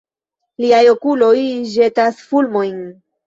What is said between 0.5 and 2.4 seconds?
Liaj okuloj ĵetas